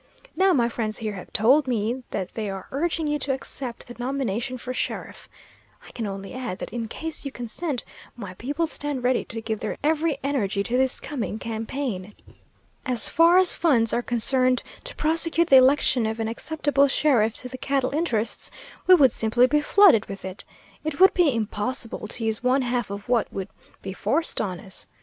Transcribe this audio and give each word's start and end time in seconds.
Now, 0.35 0.51
my 0.51 0.67
friends 0.67 0.97
here 0.97 1.13
have 1.13 1.31
told 1.31 1.67
me 1.67 2.01
that 2.09 2.33
they 2.33 2.49
are 2.49 2.67
urging 2.71 3.05
you 3.05 3.19
to 3.19 3.33
accept 3.33 3.85
the 3.85 3.95
nomination 3.99 4.57
for 4.57 4.73
sheriff. 4.73 5.29
I 5.87 5.91
can 5.91 6.07
only 6.07 6.33
add 6.33 6.57
that 6.57 6.71
in 6.73 6.87
case 6.87 7.23
you 7.23 7.31
consent, 7.31 7.83
my 8.15 8.33
people 8.33 8.65
stand 8.65 9.03
ready 9.03 9.23
to 9.25 9.39
give 9.41 9.59
their 9.59 9.77
every 9.83 10.17
energy 10.23 10.63
to 10.63 10.75
this 10.75 10.99
coming 10.99 11.37
campaign. 11.37 12.15
As 12.83 13.09
far 13.09 13.37
as 13.37 13.53
funds 13.55 13.93
are 13.93 14.01
concerned 14.01 14.63
to 14.85 14.95
prosecute 14.95 15.51
the 15.51 15.57
election 15.57 16.07
of 16.07 16.19
an 16.19 16.27
acceptable 16.27 16.87
sheriff 16.87 17.35
to 17.35 17.47
the 17.47 17.59
cattle 17.59 17.93
interests, 17.93 18.49
we 18.87 18.95
would 18.95 19.11
simply 19.11 19.45
be 19.45 19.61
flooded 19.61 20.07
with 20.07 20.25
it. 20.25 20.45
It 20.83 20.99
would 20.99 21.13
be 21.13 21.31
impossible 21.35 22.07
to 22.07 22.25
use 22.25 22.41
one 22.41 22.63
half 22.63 22.89
of 22.89 23.07
what 23.07 23.31
would 23.31 23.49
be 23.83 23.93
forced 23.93 24.41
on 24.41 24.59
us. 24.59 24.87